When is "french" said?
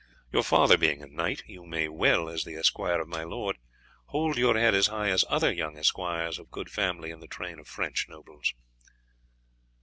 7.67-8.07